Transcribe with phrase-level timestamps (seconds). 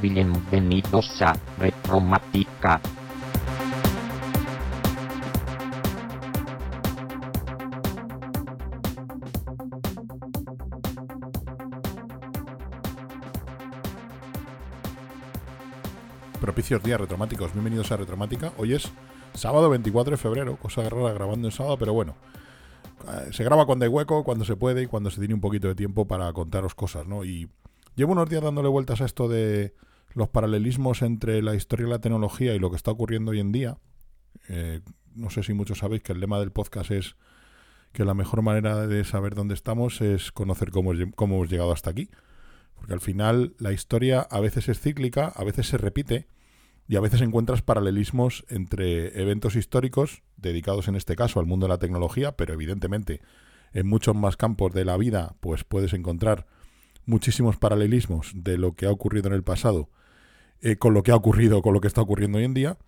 [0.00, 2.80] Bienvenidos a Retromática.
[16.40, 18.52] Propicios días retromáticos, bienvenidos a Retromática.
[18.56, 18.90] Hoy es
[19.34, 22.14] sábado 24 de febrero, cosa rara grabando en sábado, pero bueno.
[23.12, 25.68] Eh, Se graba cuando hay hueco, cuando se puede y cuando se tiene un poquito
[25.68, 27.24] de tiempo para contaros cosas, ¿no?
[27.24, 27.48] Y
[27.94, 29.74] llevo unos días dándole vueltas a esto de
[30.14, 33.52] los paralelismos entre la historia y la tecnología y lo que está ocurriendo hoy en
[33.52, 33.78] día.
[34.48, 34.80] Eh,
[35.14, 37.16] no sé si muchos sabéis que el lema del podcast es
[37.92, 41.90] que la mejor manera de saber dónde estamos es conocer cómo, cómo hemos llegado hasta
[41.90, 42.10] aquí.
[42.74, 46.26] Porque al final la historia a veces es cíclica, a veces se repite
[46.88, 51.70] y a veces encuentras paralelismos entre eventos históricos dedicados en este caso al mundo de
[51.70, 53.20] la tecnología, pero evidentemente
[53.72, 56.46] en muchos más campos de la vida pues puedes encontrar
[57.06, 59.88] muchísimos paralelismos de lo que ha ocurrido en el pasado
[60.64, 62.78] eh, con lo que ha ocurrido, con lo que está ocurriendo hoy en día.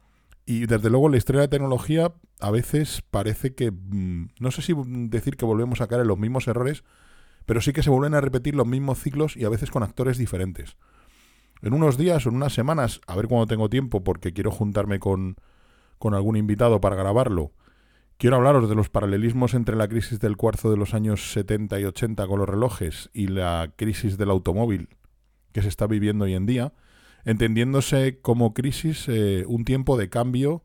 [0.46, 4.62] Y desde luego la historia de la tecnología a veces parece que, mm, no sé
[4.62, 4.74] si
[5.08, 6.84] decir que volvemos a caer en los mismos errores,
[7.46, 10.18] pero sí que se vuelven a repetir los mismos ciclos y a veces con actores
[10.18, 10.76] diferentes.
[11.62, 15.00] En unos días o en unas semanas, a ver cuando tengo tiempo, porque quiero juntarme
[15.00, 15.36] con,
[15.98, 17.52] con algún invitado para grabarlo,
[18.16, 21.84] quiero hablaros de los paralelismos entre la crisis del cuarzo de los años 70 y
[21.84, 24.88] 80 con los relojes y la crisis del automóvil
[25.52, 26.72] que se está viviendo hoy en día,
[27.24, 30.64] entendiéndose como crisis eh, un tiempo de cambio,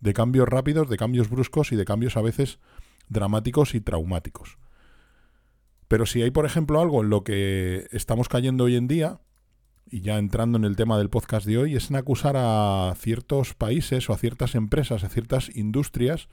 [0.00, 2.58] de cambios rápidos, de cambios bruscos y de cambios a veces
[3.08, 4.58] dramáticos y traumáticos.
[5.86, 9.20] Pero si hay, por ejemplo, algo en lo que estamos cayendo hoy en día,
[9.90, 13.54] y ya entrando en el tema del podcast de hoy, es en acusar a ciertos
[13.54, 16.28] países o a ciertas empresas, a ciertas industrias,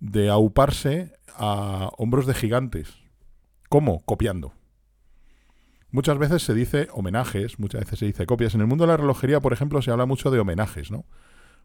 [0.00, 2.94] de auparse a hombros de gigantes.
[3.68, 4.02] ¿Cómo?
[4.04, 4.52] Copiando.
[5.90, 8.54] Muchas veces se dice homenajes, muchas veces se dice copias.
[8.54, 11.04] En el mundo de la relojería, por ejemplo, se habla mucho de homenajes, ¿no?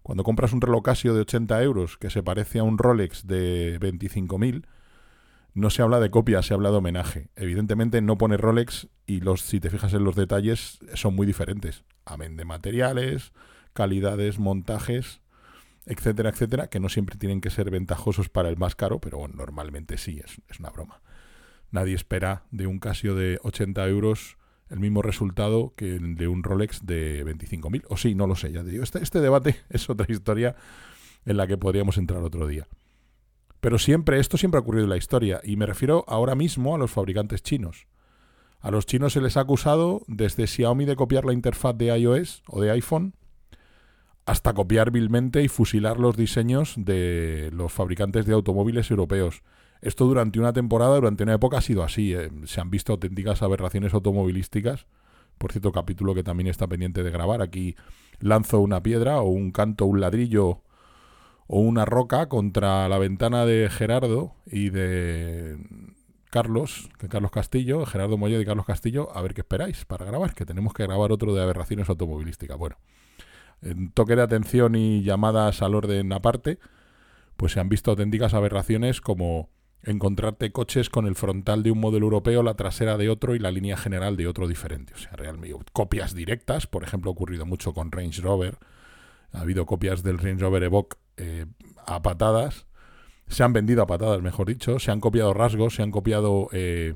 [0.03, 3.79] Cuando compras un reloj Casio de 80 euros que se parece a un Rolex de
[3.79, 4.65] 25.000,
[5.53, 7.29] no se habla de copia, se habla de homenaje.
[7.35, 11.83] Evidentemente no pone Rolex y los, si te fijas en los detalles son muy diferentes.
[12.05, 13.33] Amén de materiales,
[13.73, 15.21] calidades, montajes,
[15.85, 19.35] etcétera, etcétera, que no siempre tienen que ser ventajosos para el más caro, pero bueno,
[19.37, 21.01] normalmente sí, es, una broma.
[21.71, 24.37] Nadie espera de un Casio de 80 euros
[24.69, 27.85] el mismo resultado que el de un Rolex de 25.000.
[27.89, 28.83] O sí, no lo sé, ya te digo.
[28.83, 30.55] Este, este debate es otra historia
[31.25, 32.67] en la que podríamos entrar otro día.
[33.61, 36.77] Pero siempre, esto siempre ha ocurrido en la historia, y me refiero ahora mismo a
[36.77, 37.87] los fabricantes chinos.
[38.61, 42.43] A los chinos se les ha acusado desde Xiaomi de copiar la interfaz de iOS
[42.47, 43.13] o de iPhone,
[44.25, 49.41] hasta copiar vilmente y fusilar los diseños de los fabricantes de automóviles europeos.
[49.81, 52.13] Esto durante una temporada, durante una época ha sido así.
[52.13, 52.29] eh.
[52.45, 54.87] Se han visto auténticas aberraciones automovilísticas.
[55.37, 57.41] Por cierto, capítulo que también está pendiente de grabar.
[57.41, 57.75] Aquí
[58.19, 60.61] lanzo una piedra o un canto, un ladrillo
[61.51, 65.57] o una roca contra la ventana de Gerardo y de
[66.29, 70.45] Carlos, Carlos Castillo, Gerardo Mollet y Carlos Castillo, a ver qué esperáis para grabar, que
[70.45, 72.55] tenemos que grabar otro de aberraciones automovilísticas.
[72.55, 72.77] Bueno,
[73.63, 76.59] en toque de atención y llamadas al orden aparte,
[77.35, 79.49] pues se han visto auténticas aberraciones como
[79.81, 83.49] encontrarte coches con el frontal de un modelo europeo, la trasera de otro y la
[83.49, 84.93] línea general de otro diferente.
[84.93, 88.59] O sea, realmente copias directas, por ejemplo, ha ocurrido mucho con Range Rover.
[89.31, 91.45] Ha habido copias del Range Rover Evoque eh,
[91.85, 92.65] a patadas.
[93.27, 94.79] Se han vendido a patadas, mejor dicho.
[94.79, 96.95] Se han copiado rasgos, se han copiado eh,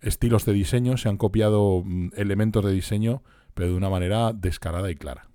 [0.00, 3.22] estilos de diseño, se han copiado mm, elementos de diseño,
[3.54, 5.28] pero de una manera descarada y clara.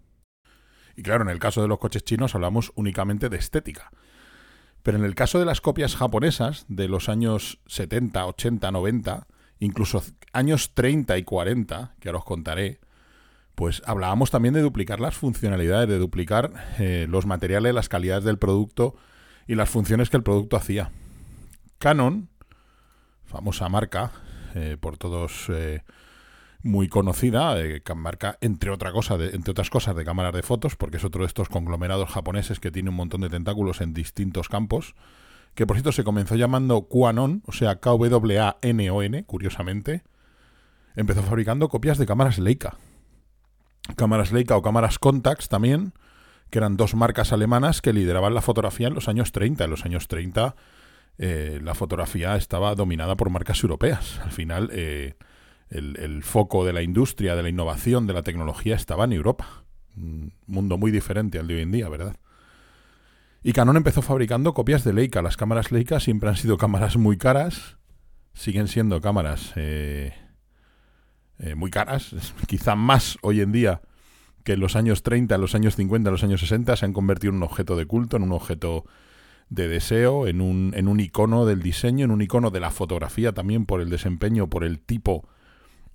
[0.95, 3.91] Y claro, en el caso de los coches chinos hablamos únicamente de estética.
[4.83, 9.27] Pero en el caso de las copias japonesas de los años 70, 80, 90,
[9.59, 12.81] incluso años 30 y 40, que ahora os contaré,
[13.56, 18.38] pues hablábamos también de duplicar las funcionalidades, de duplicar eh, los materiales, las calidades del
[18.40, 18.96] producto
[19.47, 20.91] y las funciones que el producto hacía.
[21.78, 22.29] Canon,
[23.26, 24.11] famosa marca,
[24.55, 25.82] eh, por todos eh,
[26.64, 30.97] muy conocida, ca- marca entre otra cosa, entre otras cosas de cámaras de fotos, porque
[30.97, 34.96] es otro de estos conglomerados japoneses que tiene un montón de tentáculos en distintos campos,
[35.56, 40.03] que por cierto se comenzó llamando Quanon, o sea K-W-A-N-O-N, curiosamente,
[40.96, 42.78] empezó fabricando copias de cámaras Leica.
[43.96, 45.94] Cámaras Leica o cámaras Contax también,
[46.50, 49.64] que eran dos marcas alemanas que lideraban la fotografía en los años 30.
[49.64, 50.56] En los años 30
[51.18, 54.20] eh, la fotografía estaba dominada por marcas europeas.
[54.24, 55.16] Al final, eh,
[55.70, 59.64] el, foco de la industria, de la innovación, de la tecnología estaba en Europa.
[59.96, 62.16] Un mundo muy diferente al de hoy en día, ¿verdad?
[63.44, 65.22] Y Canon empezó fabricando copias de Leica.
[65.22, 67.78] Las cámaras Leica siempre han sido cámaras muy caras,
[68.34, 70.14] siguen siendo cámaras eh,
[71.40, 72.14] eh, muy caras,
[72.47, 73.82] quizá más hoy en día
[74.44, 76.94] que en los años 30, en los años 50, en los años 60 se han
[76.94, 78.85] convertido en un objeto de culto, en un objeto
[79.50, 83.34] de deseo, en un, en un icono del diseño, en un icono de la fotografía
[83.34, 85.28] también por el desempeño, por el tipo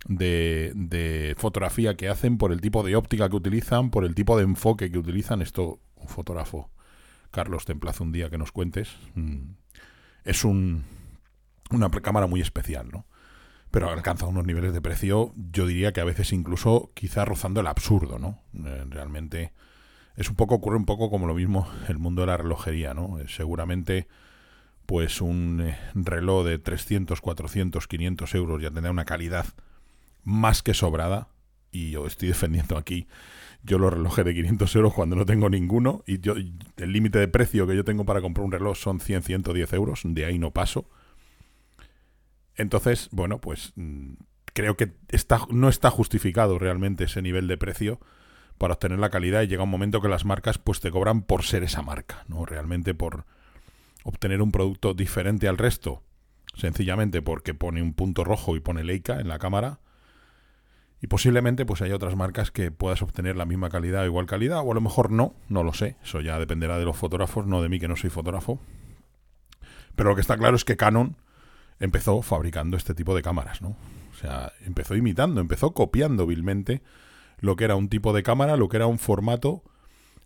[0.06, 4.36] de, de, fotografía que hacen, por el tipo de óptica que utilizan, por el tipo
[4.36, 5.42] de enfoque que utilizan.
[5.42, 6.70] Esto, un fotógrafo,
[7.30, 8.96] Carlos, te emplazo un día que nos cuentes.
[9.14, 9.50] Mm,
[10.24, 10.84] es un,
[11.70, 13.06] una cámara muy especial, ¿no?
[13.70, 17.66] Pero alcanza unos niveles de precio, yo diría que a veces incluso quizá rozando el
[17.66, 18.42] absurdo, ¿no?
[18.54, 19.52] Eh, realmente
[20.16, 23.18] es un poco, ocurre un poco como lo mismo el mundo de la relojería, ¿no?
[23.18, 24.08] Eh, seguramente
[24.86, 29.46] pues un eh, reloj de 300, 400, 500 euros ya tendrá una calidad
[30.24, 31.28] más que sobrada
[31.70, 33.06] y yo estoy defendiendo aquí
[33.62, 37.28] yo los relojes de 500 euros cuando no tengo ninguno y yo el límite de
[37.28, 40.52] precio que yo tengo para comprar un reloj son 100, 110 euros, de ahí no
[40.52, 40.88] paso.
[42.58, 44.14] Entonces, bueno, pues mm,
[44.52, 48.00] creo que está, no está justificado realmente ese nivel de precio
[48.58, 51.44] para obtener la calidad y llega un momento que las marcas pues te cobran por
[51.44, 53.24] ser esa marca, no realmente por
[54.02, 56.02] obtener un producto diferente al resto,
[56.54, 59.78] sencillamente porque pone un punto rojo y pone Leica en la cámara.
[61.00, 64.62] Y posiblemente pues hay otras marcas que puedas obtener la misma calidad o igual calidad,
[64.64, 65.96] o a lo mejor no, no lo sé.
[66.02, 68.60] Eso ya dependerá de los fotógrafos, no de mí que no soy fotógrafo.
[69.94, 71.16] Pero lo que está claro es que Canon
[71.80, 73.76] empezó fabricando este tipo de cámaras, ¿no?
[74.12, 76.82] O sea, empezó imitando, empezó copiando vilmente
[77.40, 79.62] lo que era un tipo de cámara, lo que era un formato,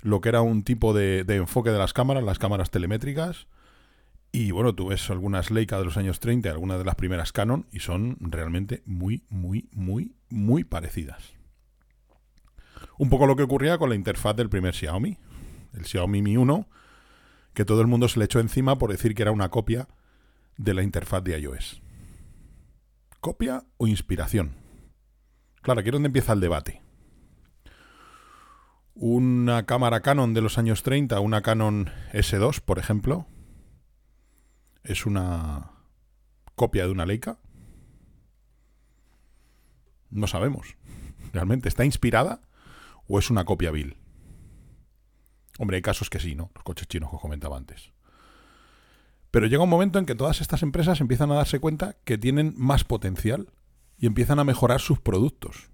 [0.00, 3.46] lo que era un tipo de, enfoque de las cámaras, las cámaras telemétricas.
[4.32, 7.66] Y bueno, tú ves algunas Leica de los años 30, algunas de las primeras Canon,
[7.70, 11.34] y son realmente muy, muy, muy, muy parecidas.
[12.96, 15.18] Un poco lo que ocurría con la interfaz del primer Xiaomi,
[15.74, 16.66] el Xiaomi Mi 1,
[17.52, 19.86] que todo el mundo se le echó encima por decir que era una copia
[20.56, 21.82] de la interfaz de iOS.
[23.20, 24.56] ¿Copia o inspiración?
[25.62, 26.82] Claro, aquí es donde empieza el debate.
[28.94, 33.26] Una cámara Canon de los años 30, una Canon S2, por ejemplo,
[34.82, 35.70] es una
[36.54, 37.38] copia de una Leica.
[40.10, 40.76] No sabemos.
[41.32, 42.42] ¿Realmente está inspirada
[43.08, 43.96] o es una copia vil?
[45.58, 46.50] Hombre, hay casos que sí, ¿no?
[46.54, 47.92] Los coches chinos que os comentaba antes.
[49.32, 52.52] Pero llega un momento en que todas estas empresas empiezan a darse cuenta que tienen
[52.58, 53.50] más potencial
[53.96, 55.70] y empiezan a mejorar sus productos.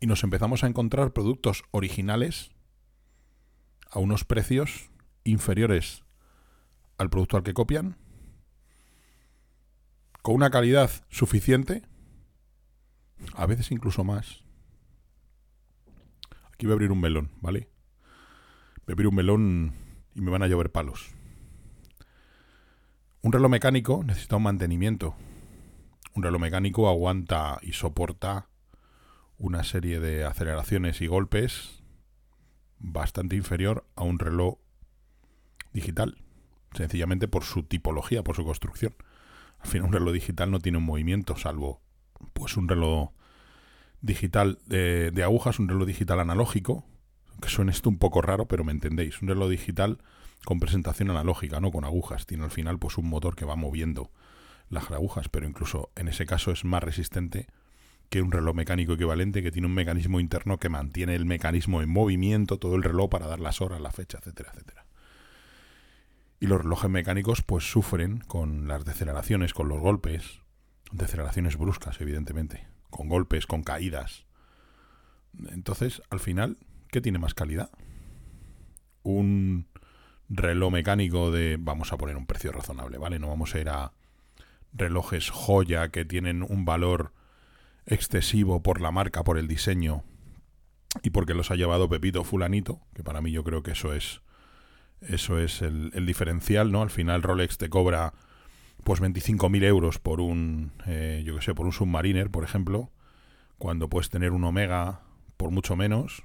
[0.00, 2.50] Y nos empezamos a encontrar productos originales
[3.88, 4.90] a unos precios
[5.22, 6.02] inferiores
[6.98, 7.96] al producto al que copian,
[10.22, 11.82] con una calidad suficiente,
[13.34, 14.42] a veces incluso más.
[16.52, 17.68] Aquí voy a abrir un melón, ¿vale?
[18.84, 19.72] Voy a abrir un melón
[20.16, 21.14] y me van a llover palos.
[23.24, 25.14] Un reloj mecánico necesita un mantenimiento.
[26.16, 28.48] Un reloj mecánico aguanta y soporta
[29.38, 31.84] una serie de aceleraciones y golpes
[32.80, 34.58] bastante inferior a un reloj
[35.72, 36.18] digital,
[36.74, 38.96] sencillamente por su tipología, por su construcción.
[39.60, 41.80] Al final un reloj digital no tiene un movimiento, salvo
[42.32, 43.10] pues un reloj
[44.00, 46.84] digital de, de agujas, un reloj digital analógico,
[47.40, 49.22] que suene esto un poco raro, pero me entendéis.
[49.22, 49.98] Un reloj digital
[50.44, 52.26] con presentación analógica, no con agujas.
[52.26, 54.10] Tiene al final pues un motor que va moviendo
[54.68, 57.46] las agujas, pero incluso en ese caso es más resistente
[58.08, 61.88] que un reloj mecánico equivalente que tiene un mecanismo interno que mantiene el mecanismo en
[61.88, 64.84] movimiento, todo el reloj para dar las horas, la fecha, etcétera, etcétera.
[66.38, 70.40] Y los relojes mecánicos pues sufren con las deceleraciones, con los golpes,
[70.90, 74.26] deceleraciones bruscas, evidentemente, con golpes, con caídas.
[75.48, 77.70] Entonces, al final, ¿qué tiene más calidad?
[79.02, 79.68] Un
[80.28, 83.18] reloj mecánico de, vamos a poner un precio razonable, ¿vale?
[83.18, 83.92] No vamos a ir a
[84.72, 87.12] relojes joya que tienen un valor
[87.86, 90.04] excesivo por la marca, por el diseño
[91.02, 94.22] y porque los ha llevado Pepito Fulanito, que para mí yo creo que eso es
[95.00, 96.82] eso es el, diferencial, ¿no?
[96.82, 98.14] Al final Rolex te cobra
[98.84, 102.90] pues 25.000 euros por un, eh, yo que sé, por un Submariner, por ejemplo,
[103.58, 105.00] cuando puedes tener un Omega
[105.36, 106.22] por mucho menos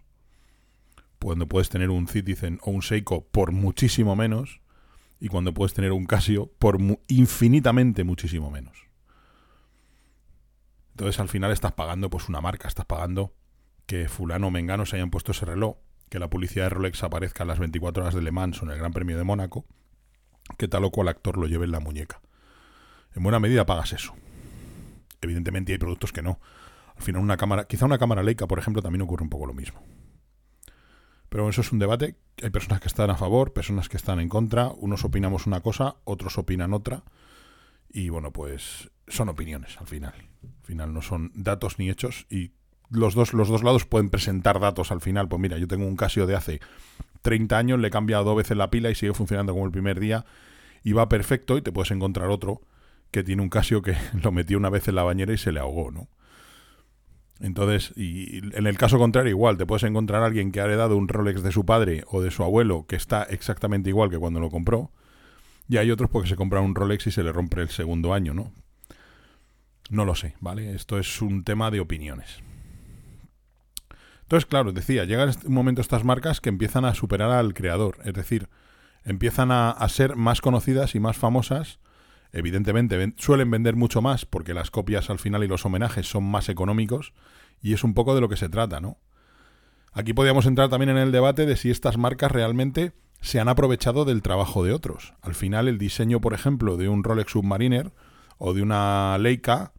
[1.20, 4.62] cuando puedes tener un Citizen o un Seiko por muchísimo menos
[5.20, 8.88] y cuando puedes tener un Casio por infinitamente muchísimo menos.
[10.92, 13.34] Entonces al final estás pagando pues una marca, estás pagando
[13.86, 15.78] que fulano o mengano se hayan puesto ese reloj,
[16.10, 18.72] que la publicidad de Rolex aparezca en las 24 horas de Le Mans o en
[18.72, 19.66] el Gran Premio de Mónaco,
[20.58, 22.22] que tal o cual actor lo lleve en la muñeca.
[23.16, 24.14] En buena medida pagas eso.
[25.22, 26.40] Evidentemente hay productos que no.
[26.96, 29.54] Al final una cámara, quizá una cámara Leica, por ejemplo, también ocurre un poco lo
[29.54, 29.82] mismo.
[31.30, 32.16] Pero eso es un debate.
[32.42, 34.70] Hay personas que están a favor, personas que están en contra.
[34.70, 37.04] Unos opinamos una cosa, otros opinan otra.
[37.90, 40.14] Y bueno, pues son opiniones al final.
[40.14, 42.52] Al final no son datos ni hechos y
[42.90, 45.28] los dos, los dos lados pueden presentar datos al final.
[45.28, 46.60] Pues mira, yo tengo un Casio de hace
[47.22, 50.00] 30 años, le he cambiado dos veces la pila y sigue funcionando como el primer
[50.00, 50.26] día
[50.84, 52.62] y va perfecto y te puedes encontrar otro
[53.12, 55.60] que tiene un Casio que lo metió una vez en la bañera y se le
[55.60, 56.08] ahogó, ¿no?
[57.40, 60.98] Entonces, y en el caso contrario, igual, te puedes encontrar a alguien que ha heredado
[60.98, 64.40] un Rolex de su padre o de su abuelo que está exactamente igual que cuando
[64.40, 64.92] lo compró.
[65.70, 68.34] Y hay otros porque se compran un Rolex y se le rompe el segundo año,
[68.34, 68.52] ¿no?
[69.90, 70.74] No lo sé, ¿vale?
[70.74, 72.42] Esto es un tema de opiniones.
[74.24, 78.14] Entonces, claro, decía, llegan un momento estas marcas que empiezan a superar al creador, es
[78.14, 78.50] decir,
[79.06, 81.80] empiezan a ser más conocidas y más famosas
[82.32, 86.50] Evidentemente suelen vender mucho más porque las copias al final y los homenajes son más
[86.50, 87.14] económicos
[87.62, 88.98] y es un poco de lo que se trata, ¿no?
[89.94, 94.06] Aquí podríamos entrar también en el debate de si estas marcas realmente se han aprovechado
[94.06, 95.14] del trabajo de otros.
[95.22, 97.92] Al final el diseño, por ejemplo, de un Rolex Submariner
[98.38, 99.74] o de una Leica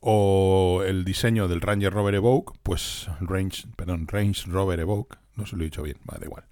[0.00, 5.56] o el diseño del Ranger Rover Evoque, pues Range, perdón, Range Rover Evoque, no se
[5.56, 6.44] lo he dicho bien, va, da igual.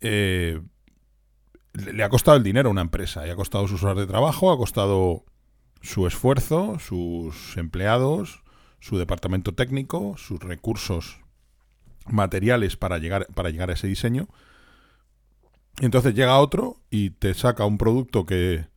[0.00, 0.60] Eh,
[1.74, 4.50] le ha costado el dinero a una empresa, y ha costado sus horas de trabajo,
[4.52, 5.24] ha costado
[5.82, 8.42] su esfuerzo, sus empleados,
[8.80, 11.20] su departamento técnico, sus recursos
[12.06, 14.28] materiales para llegar, para llegar a ese diseño.
[15.80, 18.68] Entonces llega otro y te saca un producto que,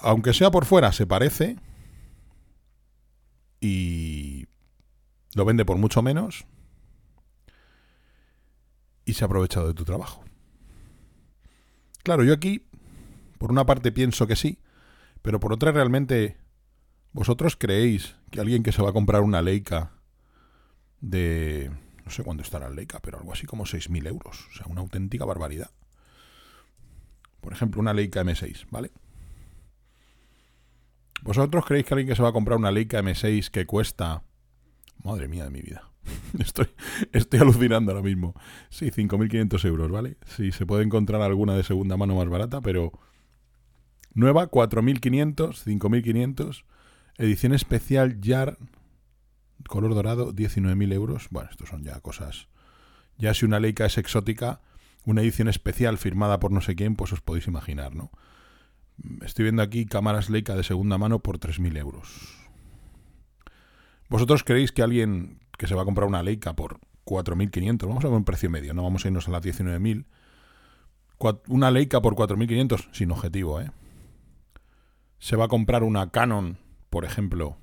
[0.00, 1.56] aunque sea por fuera, se parece
[3.60, 4.46] y
[5.34, 6.46] lo vende por mucho menos
[9.04, 10.24] y se ha aprovechado de tu trabajo.
[12.02, 12.64] Claro, yo aquí,
[13.38, 14.58] por una parte pienso que sí,
[15.22, 16.36] pero por otra realmente,
[17.12, 19.92] ¿vosotros creéis que alguien que se va a comprar una Leica
[21.00, 21.70] de...
[22.04, 24.80] no sé cuándo estará la Leica, pero algo así como 6.000 euros, o sea, una
[24.80, 25.70] auténtica barbaridad.
[27.40, 28.90] Por ejemplo, una Leica M6, ¿vale?
[31.22, 34.22] ¿Vosotros creéis que alguien que se va a comprar una Leica M6 que cuesta...
[35.04, 35.87] Madre mía de mi vida.
[36.38, 36.68] Estoy,
[37.12, 38.34] estoy alucinando ahora mismo.
[38.70, 40.16] Sí, 5.500 euros, ¿vale?
[40.26, 42.92] Sí, se puede encontrar alguna de segunda mano más barata, pero...
[44.14, 46.64] Nueva, 4.500, 5.500.
[47.18, 48.58] Edición especial YAR,
[49.68, 51.28] color dorado, 19.000 euros.
[51.30, 52.48] Bueno, estos son ya cosas...
[53.16, 54.60] Ya si una Leica es exótica,
[55.04, 58.12] una edición especial firmada por no sé quién, pues os podéis imaginar, ¿no?
[59.22, 62.48] Estoy viendo aquí cámaras Leica de segunda mano por 3.000 euros.
[64.08, 68.08] ¿Vosotros creéis que alguien que se va a comprar una Leica por 4.500, vamos a
[68.08, 70.06] ver un precio medio, no vamos a irnos a las 19.000.
[71.48, 73.70] Una Leica por 4.500, sin objetivo, ¿eh?
[75.18, 76.58] Se va a comprar una Canon,
[76.90, 77.58] por ejemplo,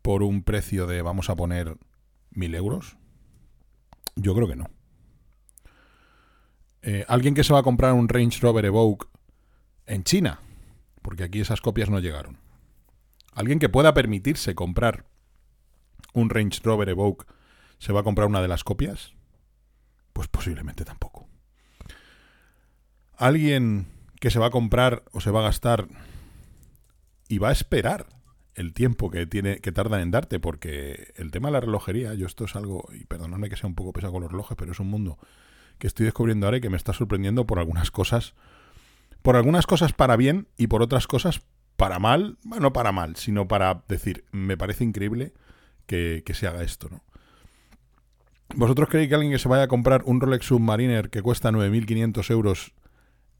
[0.00, 1.76] por un precio de, vamos a poner,
[2.32, 2.96] 1.000 euros.
[4.14, 4.70] Yo creo que no.
[6.82, 9.08] Eh, alguien que se va a comprar un Range Rover Evoque
[9.86, 10.38] en China,
[11.02, 12.38] porque aquí esas copias no llegaron.
[13.32, 15.04] Alguien que pueda permitirse comprar
[16.16, 17.26] un Range Rover Evoque
[17.78, 19.12] se va a comprar una de las copias?
[20.12, 21.28] Pues posiblemente tampoco.
[23.16, 23.86] Alguien
[24.18, 25.88] que se va a comprar o se va a gastar
[27.28, 28.06] y va a esperar
[28.54, 32.26] el tiempo que tiene que tardan en darte porque el tema de la relojería yo
[32.26, 34.80] esto es algo y perdonadme que sea un poco pesado con los relojes pero es
[34.80, 35.18] un mundo
[35.78, 38.34] que estoy descubriendo ahora y que me está sorprendiendo por algunas cosas
[39.20, 41.42] por algunas cosas para bien y por otras cosas
[41.76, 45.34] para mal bueno no para mal sino para decir me parece increíble
[45.86, 47.02] que, se haga esto, ¿no?
[48.54, 52.30] ¿Vosotros creéis que alguien que se vaya a comprar un Rolex Submariner que cuesta 9.500
[52.30, 52.72] euros,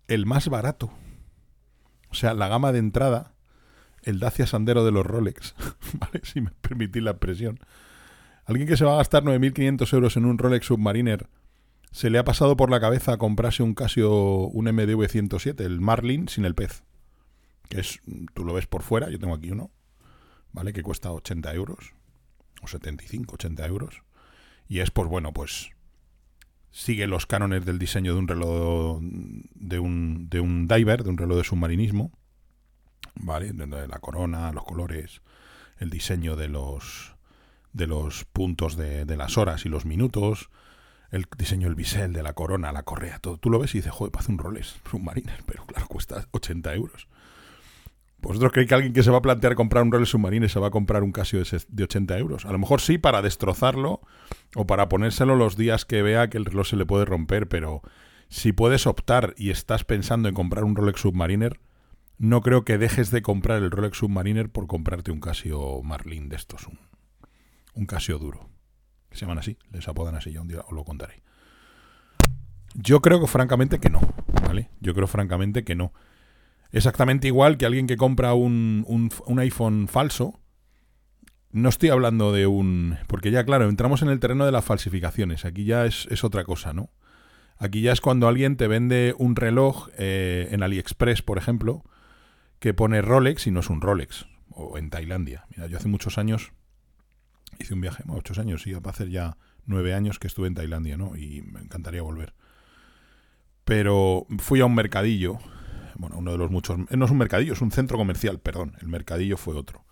[0.09, 0.91] el más barato,
[2.11, 3.35] o sea, la gama de entrada,
[4.03, 5.55] el Dacia Sandero de los Rolex,
[5.95, 6.21] ¿vale?
[6.25, 7.61] Si me permitís la expresión.
[8.45, 11.29] Alguien que se va a gastar 9.500 euros en un Rolex Submariner,
[11.93, 16.29] ¿se le ha pasado por la cabeza comprarse un Casio, un MDV 107, el Marlin
[16.29, 16.83] sin el pez?
[17.69, 18.01] Que es,
[18.35, 19.71] tú lo ves por fuera, yo tengo aquí uno,
[20.53, 20.73] ¿vale?
[20.73, 21.96] Que cuesta 80 euros
[22.63, 24.03] o 75, 80 euros.
[24.69, 25.71] Y es, pues bueno, pues
[26.71, 31.17] sigue los cánones del diseño de un reloj de un, de un diver, de un
[31.17, 32.13] reloj de submarinismo,
[33.15, 33.53] ¿vale?
[33.53, 35.23] De la corona, los colores,
[35.79, 37.15] el diseño de los
[37.73, 40.49] de los puntos de, de las horas y los minutos,
[41.11, 43.39] el diseño del bisel, de la corona, la correa, todo.
[43.39, 47.09] Tú lo ves y dices, joder, parece un Rolex Submariner, pero claro, cuesta 80 euros.
[48.27, 50.67] ¿Vosotros creéis que alguien que se va a plantear comprar un Rolex Submarine se va
[50.67, 52.45] a comprar un Casio de 80 euros?
[52.45, 54.01] A lo mejor sí para destrozarlo
[54.57, 57.83] o para ponérselo los días que vea que el reloj se le puede romper, pero
[58.29, 61.61] si puedes optar y estás pensando en comprar un Rolex Submariner,
[62.19, 66.35] no creo que dejes de comprar el Rolex Submariner por comprarte un Casio Marlin de
[66.35, 66.81] estos, un,
[67.75, 68.49] un Casio duro.
[69.13, 71.23] Se llaman así, les apodan así, ya un día os lo contaré.
[72.75, 74.01] Yo creo que francamente que no,
[74.43, 74.69] ¿vale?
[74.81, 75.93] Yo creo francamente que no.
[76.73, 80.41] Exactamente igual que alguien que compra un, un, un iPhone falso.
[81.51, 82.99] No estoy hablando de un...
[83.07, 85.45] Porque ya, claro, entramos en el terreno de las falsificaciones.
[85.45, 86.91] Aquí ya es, es otra cosa, ¿no?
[87.59, 91.85] Aquí ya es cuando alguien te vende un reloj eh, en AliExpress, por ejemplo,
[92.59, 94.27] que pone Rolex y no es un Rolex.
[94.51, 95.47] O en Tailandia.
[95.49, 96.53] Mira, yo hace muchos años
[97.59, 100.55] hice un viaje, muchos años, sí, va a hacer ya nueve años que estuve en
[100.55, 101.17] Tailandia, ¿no?
[101.17, 102.35] Y me encantaría volver.
[103.65, 105.39] Pero fui a un mercadillo,
[105.99, 108.89] bueno, uno de los muchos, no es un mercadillo, es un centro comercial, perdón, el
[108.89, 109.85] mercadillo fue otro.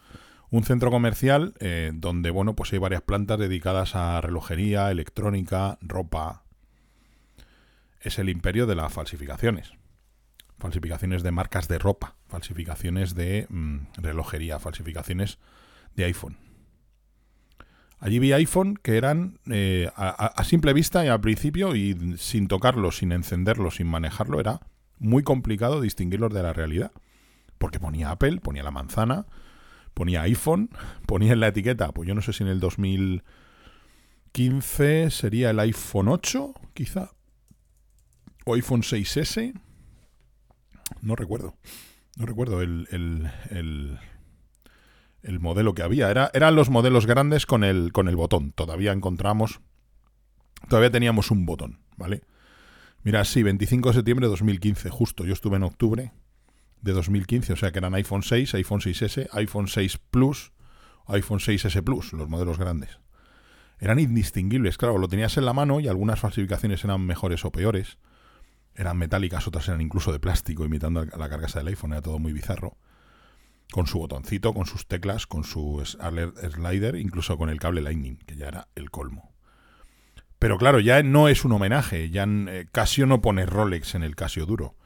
[0.50, 6.44] Un centro comercial eh, donde, bueno, pues hay varias plantas dedicadas a relojería, electrónica, ropa.
[8.00, 9.72] Es el imperio de las falsificaciones.
[10.58, 15.38] Falsificaciones de marcas de ropa, falsificaciones de mm, relojería, falsificaciones
[15.96, 16.36] de iPhone.
[17.98, 22.92] Allí vi iPhone que eran eh, a, simple vista y al principio y sin tocarlo,
[22.92, 24.60] sin encenderlo, sin manejarlo, era
[25.04, 26.92] muy complicado distinguirlos de la realidad.
[27.58, 29.26] Porque ponía Apple, ponía la manzana,
[29.94, 30.70] ponía iPhone,
[31.06, 36.08] ponía en la etiqueta, pues yo no sé si en el 2015 sería el iPhone
[36.08, 37.12] 8, quizá,
[38.44, 39.54] o iPhone 6S,
[41.00, 41.56] no recuerdo,
[42.16, 43.98] no recuerdo el, el, el
[45.24, 46.10] el modelo que había.
[46.10, 48.52] Era, eran los modelos grandes con el, con el botón.
[48.52, 49.60] Todavía encontramos.
[50.68, 52.22] Todavía teníamos un botón, ¿vale?
[53.04, 55.26] Mira, sí, 25 de septiembre de 2015, justo.
[55.26, 56.12] Yo estuve en octubre
[56.80, 60.52] de 2015, o sea que eran iPhone 6, iPhone 6S, iPhone 6 Plus,
[61.08, 62.98] iPhone 6S Plus, los modelos grandes.
[63.78, 67.98] Eran indistinguibles, claro, lo tenías en la mano y algunas falsificaciones eran mejores o peores.
[68.74, 72.32] Eran metálicas, otras eran incluso de plástico, imitando la carcasa del iPhone, era todo muy
[72.32, 72.78] bizarro
[73.70, 78.36] con su botoncito, con sus teclas, con su slider, incluso con el cable Lightning, que
[78.36, 79.33] ya era el colmo.
[80.44, 84.14] Pero claro, ya no es un homenaje, ya eh, Casio no pone Rolex en el
[84.14, 84.76] Casio duro.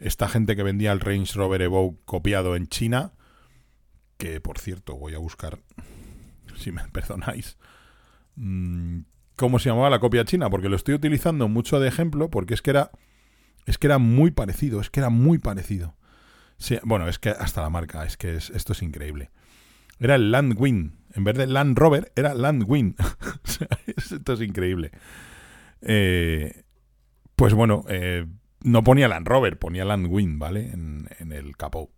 [0.00, 3.12] Esta gente que vendía el Range Rover Evoque copiado en China,
[4.18, 5.60] que por cierto voy a buscar,
[6.56, 7.58] si me perdonáis,
[8.34, 9.02] mm,
[9.36, 12.60] cómo se llamaba la copia china, porque lo estoy utilizando mucho de ejemplo, porque es
[12.60, 12.90] que era,
[13.66, 15.94] es que era muy parecido, es que era muy parecido
[16.82, 19.30] bueno, es que hasta la marca, es que esto es increíble.
[19.98, 20.98] Era el Landwin.
[21.14, 22.96] En vez de Land Rover, era Landwin.
[23.96, 24.90] esto es increíble.
[25.80, 26.64] Eh,
[27.36, 28.26] pues bueno, eh,
[28.62, 30.70] no ponía Land Rover, ponía Landwin, ¿vale?
[30.70, 31.90] En, el capó.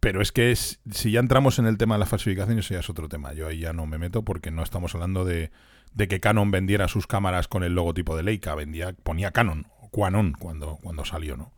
[0.00, 2.80] Pero es que es, si ya entramos en el tema de la falsificación, eso ya
[2.80, 3.32] es otro tema.
[3.32, 5.50] Yo ahí ya no me meto porque no estamos hablando de,
[5.94, 8.54] de que Canon vendiera sus cámaras con el logotipo de Leica.
[8.54, 11.52] Vendía, ponía Canon Quanon cuando, cuando salió, ¿no?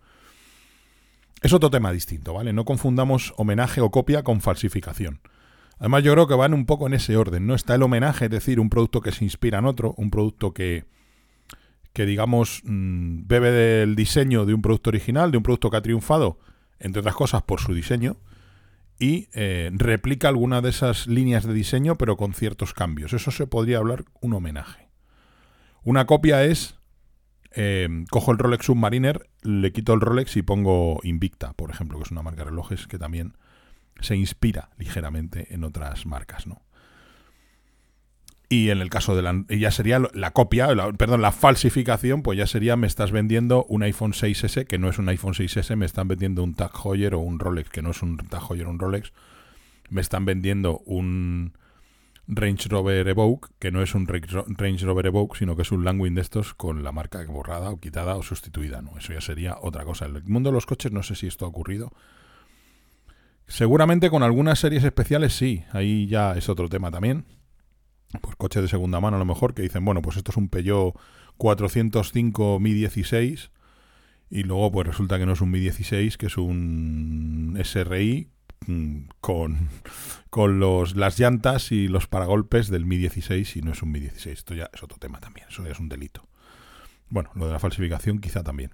[1.40, 2.52] Es otro tema distinto, ¿vale?
[2.52, 5.20] No confundamos homenaje o copia con falsificación.
[5.78, 7.54] Además, yo creo que van un poco en ese orden, ¿no?
[7.54, 10.84] Está el homenaje, es decir, un producto que se inspira en otro, un producto que,
[11.92, 15.82] que digamos, mm, bebe del diseño de un producto original, de un producto que ha
[15.82, 16.38] triunfado,
[16.78, 18.16] entre otras cosas, por su diseño,
[18.98, 23.12] y eh, replica alguna de esas líneas de diseño, pero con ciertos cambios.
[23.12, 24.88] Eso se podría hablar un homenaje.
[25.82, 26.78] Una copia es
[27.56, 32.04] eh, cojo el Rolex Submariner, le quito el Rolex y pongo Invicta, por ejemplo, que
[32.04, 33.36] es una marca de relojes que también
[34.00, 36.62] se inspira ligeramente en otras marcas, ¿no?
[38.48, 42.46] Y en el caso de la ya sería la copia, perdón, la falsificación, pues ya
[42.46, 46.08] sería me estás vendiendo un iPhone 6S que no es un iPhone 6S, me están
[46.08, 48.78] vendiendo un Tag Heuer o un Rolex que no es un Tag Heuer o un
[48.78, 49.12] Rolex,
[49.88, 51.54] me están vendiendo un
[52.26, 56.14] Range Rover Evoque, que no es un Range Rover Evoque, sino que es un Langwin
[56.14, 58.96] de estos con la marca borrada o quitada o sustituida, ¿no?
[58.96, 60.06] Eso ya sería otra cosa.
[60.06, 61.92] En el mundo de los coches no sé si esto ha ocurrido.
[63.46, 67.24] Seguramente con algunas series especiales sí, ahí ya es otro tema también.
[68.20, 70.48] Pues coches de segunda mano a lo mejor que dicen, bueno, pues esto es un
[70.48, 70.94] Peugeot
[71.36, 73.50] 405 Mi 16
[74.30, 78.30] y luego pues resulta que no es un Mi 16, que es un SRI
[78.66, 79.68] Mm, con,
[80.30, 84.00] con los, las llantas y los paragolpes del Mi 16 y no es un Mi
[84.00, 84.38] 16.
[84.38, 86.26] Esto ya es otro tema también, eso ya es un delito.
[87.08, 88.72] Bueno, lo de la falsificación quizá también.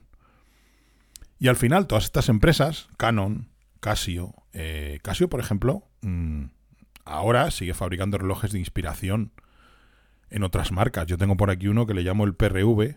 [1.39, 3.49] Y al final, todas estas empresas, Canon,
[3.81, 6.45] Casio, eh, Casio, por ejemplo, mm,
[7.05, 9.33] ahora sigue fabricando relojes de inspiración
[10.31, 11.07] en otras marcas.
[11.07, 12.97] Yo tengo por aquí uno que le llamo el PRV.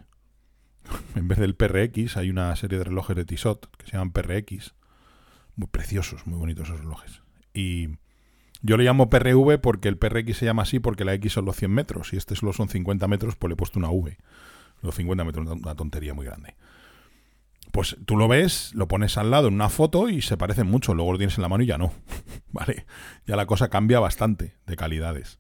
[1.16, 4.76] en vez del PRX hay una serie de relojes de Tissot que se llaman PRX
[5.56, 7.22] muy preciosos, muy bonitos esos relojes.
[7.54, 7.90] Y
[8.62, 11.56] yo le llamo PRV porque el PRX se llama así porque la X son los
[11.56, 14.18] 100 metros y este solo son 50 metros, pues le he puesto una V.
[14.82, 16.56] Los 50 metros, una tontería muy grande.
[17.74, 20.94] Pues tú lo ves, lo pones al lado en una foto y se parecen mucho.
[20.94, 21.92] Luego lo tienes en la mano y ya no.
[22.54, 22.86] ¿Vale?
[23.28, 25.40] Ya la cosa cambia bastante de calidades.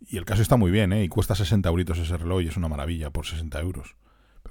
[0.00, 1.04] Y el caso está muy bien, ¿eh?
[1.04, 3.96] Y cuesta 60 euritos ese reloj y es una maravilla por 60 euros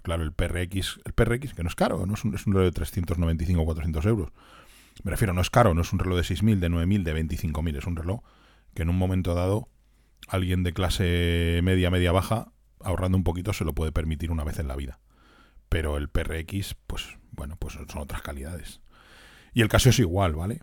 [0.07, 2.67] claro, el PRX, el PRX, que no es caro, no es un, es un reloj
[2.67, 4.29] de 395 o 400 euros.
[5.03, 7.77] Me refiero, no es caro, no es un reloj de 6.000, de 9.000, de 25.000,
[7.77, 8.21] es un reloj
[8.73, 9.67] que en un momento dado
[10.29, 14.59] alguien de clase media, media baja, ahorrando un poquito, se lo puede permitir una vez
[14.59, 14.99] en la vida.
[15.69, 18.81] Pero el PRX, pues bueno, pues son otras calidades.
[19.53, 20.61] Y el Casio es igual, ¿vale?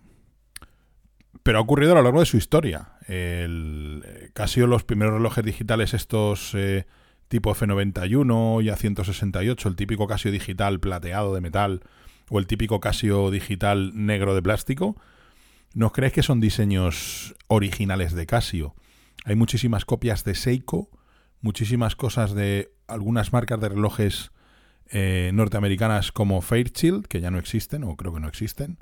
[1.42, 2.92] Pero ha ocurrido a lo largo de su historia.
[3.06, 6.86] El eh, Casio, los primeros relojes digitales, estos eh,
[7.28, 11.82] tipo F91 y A168, el típico Casio digital plateado de metal
[12.30, 14.96] o el típico Casio digital negro de plástico,
[15.74, 18.74] ¿no creéis que son diseños originales de Casio?
[19.24, 20.88] Hay muchísimas copias de Seiko,
[21.40, 24.32] muchísimas cosas de algunas marcas de relojes
[24.90, 28.78] eh, norteamericanas como Fairchild, que ya no existen, o creo que no existen.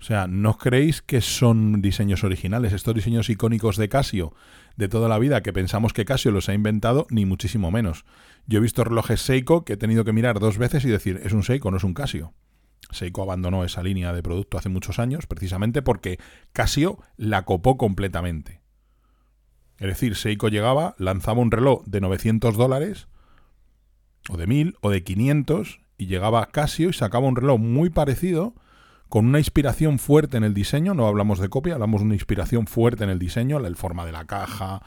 [0.00, 2.72] O sea, ¿no creéis que son diseños originales?
[2.72, 4.34] Estos diseños icónicos de Casio
[4.76, 8.06] de toda la vida que pensamos que Casio los ha inventado, ni muchísimo menos.
[8.46, 11.32] Yo he visto relojes Seiko que he tenido que mirar dos veces y decir, es
[11.32, 12.32] un Seiko, no es un Casio.
[12.90, 16.18] Seiko abandonó esa línea de producto hace muchos años, precisamente porque
[16.54, 18.62] Casio la copó completamente.
[19.78, 23.08] Es decir, Seiko llegaba, lanzaba un reloj de 900 dólares,
[24.28, 28.54] o de 1000, o de 500, y llegaba Casio y sacaba un reloj muy parecido,
[29.08, 32.66] con una inspiración fuerte en el diseño, no hablamos de copia, hablamos de una inspiración
[32.66, 34.82] fuerte en el diseño, la forma de la caja,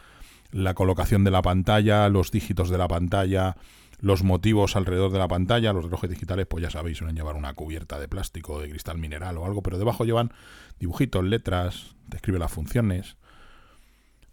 [0.51, 3.57] la colocación de la pantalla, los dígitos de la pantalla,
[3.99, 7.53] los motivos alrededor de la pantalla, los relojes digitales, pues ya sabéis, suelen llevar una
[7.53, 10.31] cubierta de plástico, de cristal mineral o algo, pero debajo llevan
[10.79, 13.17] dibujitos, letras, describe las funciones.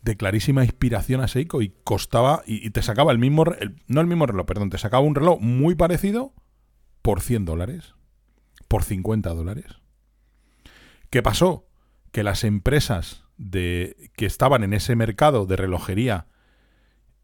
[0.02, 3.44] De clarísima inspiración a Seiko y costaba, y, te sacaba el mismo,
[3.86, 6.32] no el mismo reloj, perdón, te sacaba un reloj muy parecido
[7.02, 7.94] por 100 dólares,
[8.68, 9.66] por 50 dólares.
[11.10, 11.68] ¿Qué pasó?
[12.12, 16.26] Que las empresas de, que estaban en ese mercado de relojería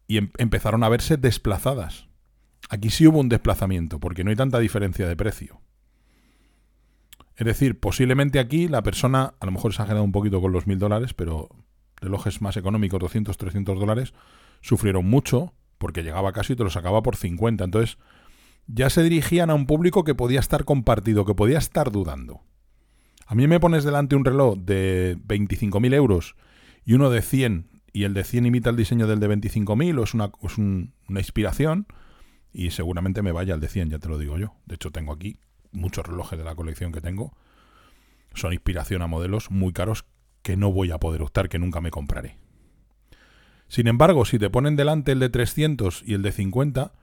[0.07, 2.07] y em, empezaron a verse desplazadas
[2.69, 5.61] Aquí sí hubo un desplazamiento, porque no hay tanta diferencia de precio.
[7.35, 10.51] Es decir, posiblemente aquí la persona, a lo mejor se ha generado un poquito con
[10.51, 11.49] los mil dólares, pero
[12.01, 14.13] relojes más económicos, 200, 300 dólares,
[14.61, 17.63] sufrieron mucho porque llegaba casi y te lo sacaba por 50.
[17.63, 17.97] Entonces,
[18.67, 22.41] ya se dirigían a un público que podía estar compartido, que podía estar dudando.
[23.25, 26.35] A mí me pones delante un reloj de 25.000 euros
[26.85, 30.03] y uno de 100, y el de 100 imita el diseño del de 25.000 o
[30.03, 31.87] es una, es una inspiración,
[32.53, 34.55] y seguramente me vaya al de 100, ya te lo digo yo.
[34.65, 35.39] De hecho, tengo aquí
[35.71, 37.37] muchos relojes de la colección que tengo.
[38.33, 40.05] Son inspiración a modelos muy caros
[40.47, 42.37] que no voy a poder optar, que nunca me compraré.
[43.67, 46.93] Sin embargo, si te ponen delante el de 300 y el de 50,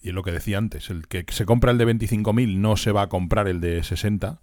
[0.00, 2.92] y es lo que decía antes, el que se compra el de 25.000 no se
[2.92, 4.40] va a comprar el de 60,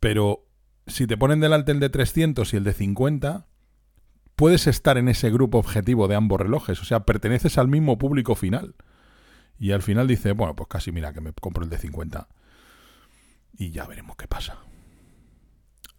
[0.00, 0.48] pero
[0.88, 3.46] si te ponen delante el de 300 y el de 50,
[4.34, 8.34] puedes estar en ese grupo objetivo de ambos relojes, o sea, perteneces al mismo público
[8.34, 8.74] final.
[9.60, 12.26] Y al final dice, bueno, pues casi mira que me compro el de 50
[13.58, 14.58] y ya veremos qué pasa.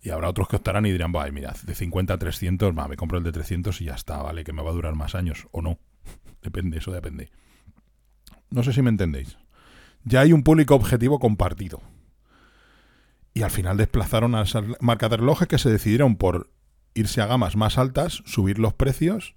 [0.07, 2.95] Y habrá otros que optarán y dirán, vaya, mira, de 50 a 300, va, me
[2.95, 5.49] compro el de 300 y ya está, vale, que me va a durar más años
[5.51, 5.79] o no.
[6.41, 7.29] depende, eso depende.
[8.49, 9.37] No sé si me entendéis.
[10.05, 11.81] Ya hay un público objetivo compartido.
[13.33, 16.51] Y al final desplazaron a esas marcas de relojes que se decidieron por
[16.93, 19.35] irse a gamas más altas, subir los precios,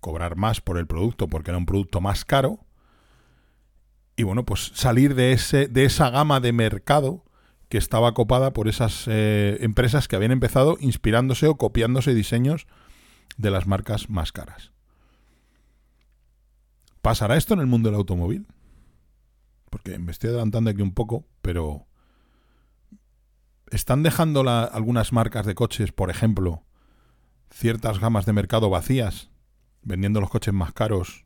[0.00, 2.60] cobrar más por el producto porque era un producto más caro
[4.16, 7.22] y bueno, pues salir de, ese, de esa gama de mercado
[7.70, 12.66] que estaba copada por esas eh, empresas que habían empezado inspirándose o copiándose diseños
[13.36, 14.72] de las marcas más caras.
[17.00, 18.48] ¿Pasará esto en el mundo del automóvil?
[19.70, 21.86] Porque me estoy adelantando aquí un poco, pero
[23.70, 26.64] ¿están dejando algunas marcas de coches, por ejemplo,
[27.52, 29.30] ciertas gamas de mercado vacías,
[29.82, 31.24] vendiendo los coches más caros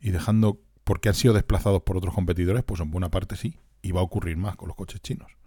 [0.00, 3.92] y dejando porque han sido desplazados por otros competidores, pues en buena parte sí, y
[3.92, 5.39] va a ocurrir más con los coches chinos.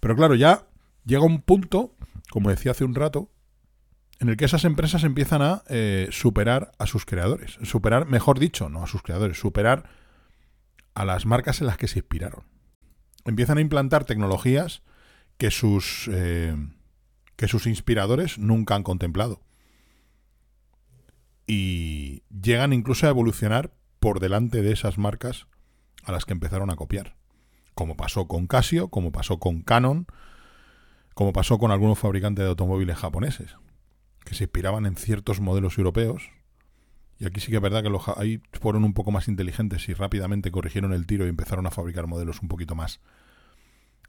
[0.00, 0.66] Pero claro, ya
[1.04, 1.94] llega un punto,
[2.30, 3.30] como decía hace un rato,
[4.18, 7.58] en el que esas empresas empiezan a eh, superar a sus creadores.
[7.62, 9.88] Superar, mejor dicho, no a sus creadores, superar
[10.94, 12.44] a las marcas en las que se inspiraron.
[13.24, 14.82] Empiezan a implantar tecnologías
[15.38, 16.54] que sus, eh,
[17.36, 19.40] que sus inspiradores nunca han contemplado.
[21.46, 25.46] Y llegan incluso a evolucionar por delante de esas marcas
[26.04, 27.16] a las que empezaron a copiar.
[27.74, 30.06] Como pasó con Casio, como pasó con Canon,
[31.14, 33.56] como pasó con algunos fabricantes de automóviles japoneses,
[34.24, 36.30] que se inspiraban en ciertos modelos europeos.
[37.18, 39.94] Y aquí sí que es verdad que los ahí fueron un poco más inteligentes y
[39.94, 43.00] rápidamente corrigieron el tiro y empezaron a fabricar modelos un poquito más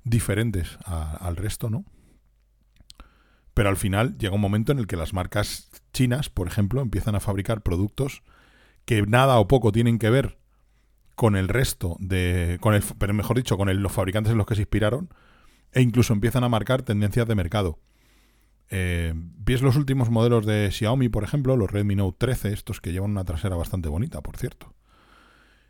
[0.03, 1.83] diferentes al resto, ¿no?
[3.53, 7.15] Pero al final llega un momento en el que las marcas chinas, por ejemplo, empiezan
[7.15, 8.23] a fabricar productos
[8.85, 10.37] que nada o poco tienen que ver
[11.15, 12.57] con el resto de.
[12.61, 15.09] con el, pero mejor dicho, con los fabricantes en los que se inspiraron,
[15.71, 17.79] e incluso empiezan a marcar tendencias de mercado.
[18.69, 22.93] Eh, ¿Ves los últimos modelos de Xiaomi, por ejemplo, los Redmi Note 13, estos que
[22.93, 24.73] llevan una trasera bastante bonita, por cierto?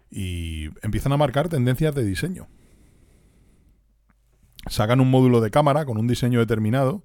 [0.10, 2.48] Y empiezan a marcar tendencias de diseño.
[4.68, 7.04] Sacan un módulo de cámara con un diseño determinado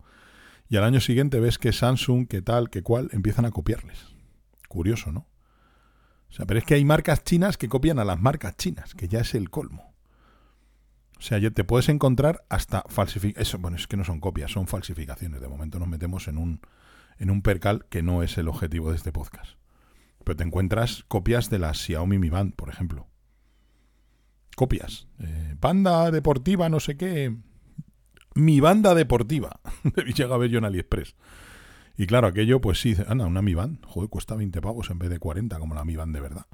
[0.69, 4.07] y al año siguiente ves que Samsung, que tal, que cual, empiezan a copiarles.
[4.69, 5.27] Curioso, ¿no?
[6.31, 9.09] O sea, pero es que hay marcas chinas que copian a las marcas chinas, que
[9.09, 9.95] ya es el colmo.
[11.19, 13.61] O sea, te puedes encontrar hasta falsificaciones.
[13.61, 15.41] Bueno, es que no son copias, son falsificaciones.
[15.41, 16.61] De momento nos metemos en un,
[17.19, 19.57] en un percal que no es el objetivo de este podcast.
[20.25, 23.07] Pero te encuentras copias de la Xiaomi Mi Band, por ejemplo.
[24.57, 25.07] Copias.
[25.21, 27.35] Eh, banda deportiva, no sé qué.
[28.35, 29.61] Mi banda deportiva.
[29.97, 31.15] Debí llegar a ver AliExpress.
[31.97, 33.85] Y claro, aquello, pues sí, anda, una Mi Band.
[33.87, 36.47] Joder, cuesta 20 pavos en vez de 40, como la Mi Band de verdad.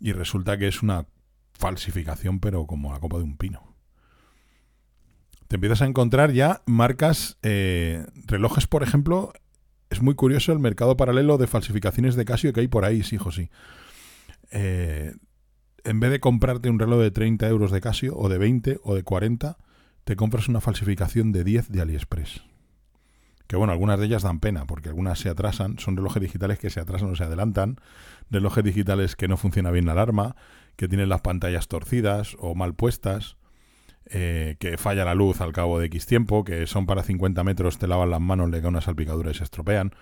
[0.00, 1.06] Y resulta que es una
[1.52, 3.76] falsificación, pero como la copa de un pino.
[5.48, 9.32] Te empiezas a encontrar ya marcas, eh, relojes, por ejemplo.
[9.90, 13.16] Es muy curioso el mercado paralelo de falsificaciones de Casio que hay por ahí, sí,
[13.16, 13.50] hijo, sí.
[14.50, 15.14] Eh,
[15.84, 18.94] en vez de comprarte un reloj de 30 euros de Casio, o de 20, o
[18.94, 19.56] de 40,
[20.04, 22.42] te compras una falsificación de 10 de AliExpress.
[23.48, 26.68] Que bueno, algunas de ellas dan pena, porque algunas se atrasan, son relojes digitales que
[26.68, 27.80] se atrasan o se adelantan,
[28.30, 30.36] relojes digitales que no funciona bien la alarma,
[30.76, 33.38] que tienen las pantallas torcidas o mal puestas,
[34.04, 37.78] eh, que falla la luz al cabo de X tiempo, que son para 50 metros,
[37.78, 39.94] te lavan las manos, le caen una salpicadura y se estropean.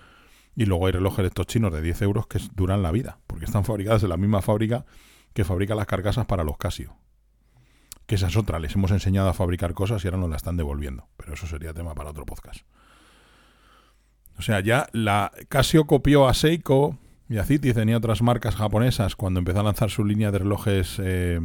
[0.53, 3.45] Y luego hay relojes de estos chinos de 10 euros que duran la vida, porque
[3.45, 4.85] están fabricados en la misma fábrica
[5.33, 6.97] que fabrica las carcasas para los Casio.
[8.07, 10.57] Que esa es otra, les hemos enseñado a fabricar cosas y ahora nos la están
[10.57, 11.07] devolviendo.
[11.15, 12.65] Pero eso sería tema para otro podcast.
[14.37, 16.97] O sea, ya la Casio copió a Seiko,
[17.43, 21.39] Citi tenía otras marcas japonesas cuando empezó a lanzar su línea de relojes eh,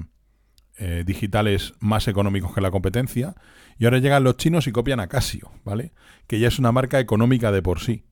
[0.78, 3.34] eh, digitales más económicos que la competencia.
[3.78, 5.92] Y ahora llegan los chinos y copian a Casio, ¿vale?
[6.26, 8.04] Que ya es una marca económica de por sí.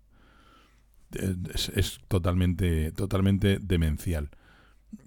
[1.12, 4.31] Es, totalmente, totalmente demencial.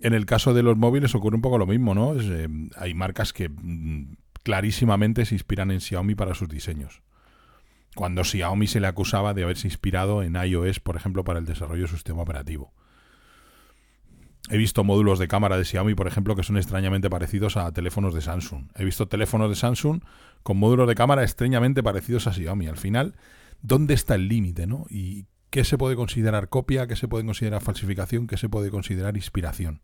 [0.01, 2.13] En el caso de los móviles ocurre un poco lo mismo, ¿no?
[2.19, 7.01] Eh, hay marcas que mm, clarísimamente se inspiran en Xiaomi para sus diseños
[7.95, 11.83] cuando Xiaomi se le acusaba de haberse inspirado en iOS, por ejemplo, para el desarrollo
[11.83, 12.73] de su sistema operativo.
[14.49, 18.13] He visto módulos de cámara de Xiaomi, por ejemplo, que son extrañamente parecidos a teléfonos
[18.13, 18.65] de Samsung.
[18.75, 20.01] He visto teléfonos de Samsung
[20.43, 22.67] con módulos de cámara extrañamente parecidos a Xiaomi.
[22.67, 23.15] Al final,
[23.61, 24.85] ¿dónde está el límite, no?
[24.89, 26.87] ¿Y qué se puede considerar copia?
[26.87, 28.27] ¿Qué se puede considerar falsificación?
[28.27, 29.79] ¿Qué se puede considerar inspiración?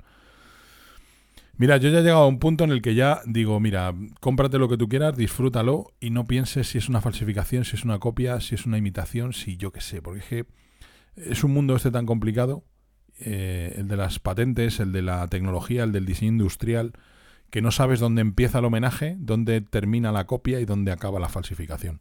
[1.59, 4.57] Mira, yo ya he llegado a un punto en el que ya digo, mira, cómprate
[4.57, 7.99] lo que tú quieras, disfrútalo y no pienses si es una falsificación, si es una
[7.99, 10.45] copia, si es una imitación, si yo qué sé, porque es que
[11.17, 12.63] es un mundo este tan complicado,
[13.19, 16.93] eh, el de las patentes, el de la tecnología, el del diseño industrial,
[17.49, 21.27] que no sabes dónde empieza el homenaje, dónde termina la copia y dónde acaba la
[21.27, 21.99] falsificación.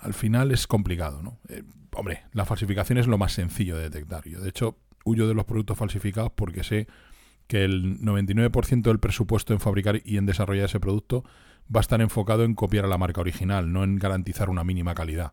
[0.00, 1.38] Al final es complicado, ¿no?
[1.48, 4.28] Eh, hombre, la falsificación es lo más sencillo de detectar.
[4.28, 6.88] Yo, de hecho, huyo de los productos falsificados porque sé
[7.46, 11.24] que el 99% del presupuesto en fabricar y en desarrollar ese producto
[11.74, 14.94] va a estar enfocado en copiar a la marca original, no en garantizar una mínima
[14.94, 15.32] calidad.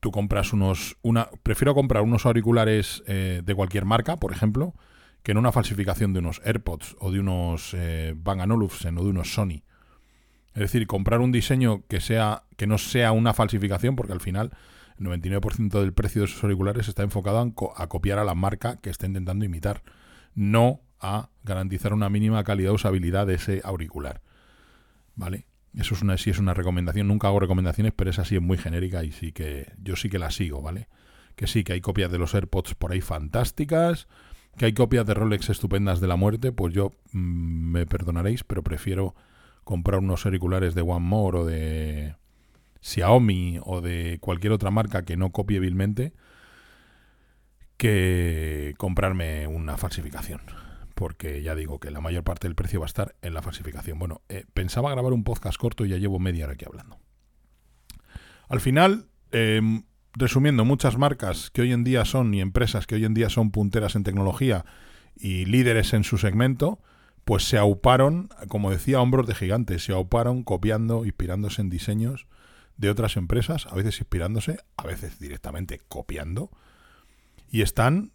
[0.00, 0.96] Tú compras unos...
[1.02, 4.74] Una, prefiero comprar unos auriculares eh, de cualquier marca, por ejemplo,
[5.22, 9.10] que en una falsificación de unos AirPods o de unos eh, Bang Olufsen o de
[9.10, 9.62] unos Sony.
[10.54, 14.50] Es decir, comprar un diseño que, sea, que no sea una falsificación, porque al final
[14.98, 18.90] el 99% del precio de esos auriculares está enfocado a copiar a la marca que
[18.90, 19.82] está intentando imitar
[20.34, 24.22] no a garantizar una mínima calidad de usabilidad de ese auricular.
[25.14, 25.46] ¿Vale?
[25.76, 27.08] Eso es una, sí es una recomendación.
[27.08, 30.18] Nunca hago recomendaciones, pero esa sí es muy genérica y sí que yo sí que
[30.18, 30.88] la sigo, ¿vale?
[31.34, 34.06] Que sí, que hay copias de los AirPods por ahí fantásticas,
[34.56, 38.62] que hay copias de Rolex estupendas de la muerte, pues yo mm, me perdonaréis, pero
[38.62, 39.14] prefiero
[39.64, 42.16] comprar unos auriculares de One More o de
[42.80, 46.12] Xiaomi o de cualquier otra marca que no copie vilmente
[47.82, 50.40] que comprarme una falsificación.
[50.94, 53.98] Porque ya digo que la mayor parte del precio va a estar en la falsificación.
[53.98, 57.00] Bueno, eh, pensaba grabar un podcast corto y ya llevo media hora aquí hablando.
[58.48, 63.04] Al final, em, resumiendo, muchas marcas que hoy en día son y empresas que hoy
[63.04, 64.64] en día son punteras en tecnología
[65.16, 66.78] y líderes en su segmento,
[67.24, 72.28] pues se auparon, como decía, hombros de gigantes, se auparon copiando, inspirándose en diseños
[72.76, 76.52] de otras empresas, a veces inspirándose, a veces directamente copiando
[77.52, 78.12] y están,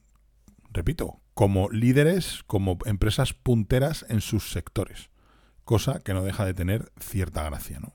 [0.72, 5.12] repito, como líderes, como empresas punteras en sus sectores,
[5.64, 7.94] cosa que no deja de tener cierta gracia, ¿no?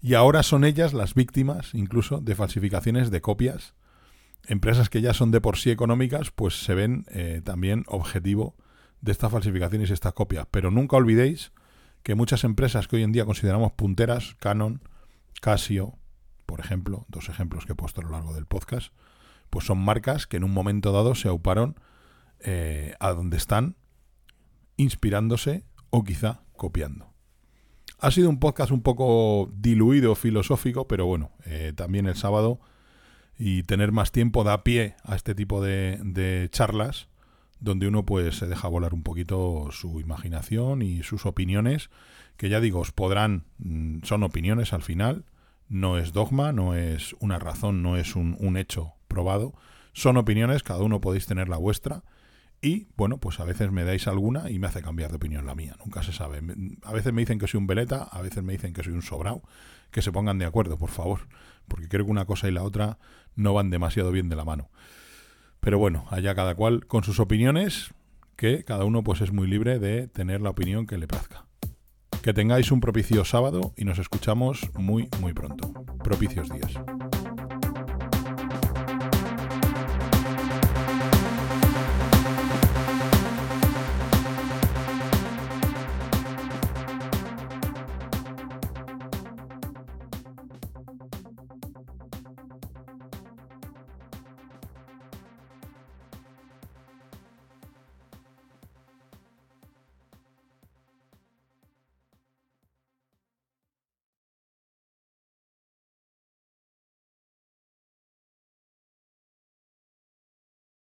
[0.00, 3.74] Y ahora son ellas las víctimas, incluso, de falsificaciones de copias.
[4.46, 8.56] Empresas que ya son de por sí económicas, pues se ven eh, también objetivo
[9.00, 10.46] de estas falsificaciones y estas copias.
[10.50, 11.52] Pero nunca olvidéis
[12.02, 14.80] que muchas empresas que hoy en día consideramos punteras, Canon,
[15.42, 15.98] Casio,
[16.46, 18.92] por ejemplo, dos ejemplos que he puesto a lo largo del podcast,
[19.50, 21.76] pues son marcas que en un momento dado se auparon
[22.40, 23.76] eh, a donde están
[24.76, 27.12] inspirándose o quizá copiando.
[27.98, 32.60] Ha sido un podcast un poco diluido, filosófico, pero bueno, eh, también el sábado
[33.38, 37.08] y tener más tiempo da pie a este tipo de, charlas
[37.58, 41.88] donde uno pues se deja volar un poquito su imaginación y sus opiniones,
[42.36, 45.24] que ya digo, os podrán, mm, son opiniones al final,
[45.68, 49.54] no es dogma, no es una razón, no es un hecho probado,
[49.92, 52.02] son opiniones, cada uno podéis tener la vuestra
[52.62, 55.54] y bueno, pues a veces me dais alguna y me hace cambiar de opinión la
[55.54, 56.40] mía, nunca se sabe.
[56.82, 59.02] A veces me dicen que soy un veleta, a veces me dicen que soy un
[59.02, 59.42] sobrao,
[59.90, 61.28] que se pongan de acuerdo, por favor,
[61.68, 62.98] porque creo que una cosa y la otra
[63.34, 64.70] no van demasiado bien de la mano.
[65.60, 67.92] Pero bueno, allá cada cual con sus opiniones,
[68.36, 71.46] que cada uno pues es muy libre de tener la opinión que le plazca.
[72.22, 75.72] Que tengáis un propicio sábado y nos escuchamos muy muy pronto.
[76.02, 76.74] Propicios días.